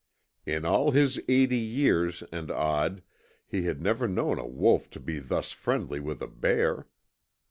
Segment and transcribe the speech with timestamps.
[0.47, 3.03] In all his eighty years and odd
[3.45, 6.87] he had never known a wolf to be thus friendly with a bear.